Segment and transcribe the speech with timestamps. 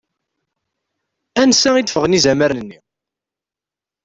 [1.41, 2.79] Ansa i d-ffɣen izamaren-nni?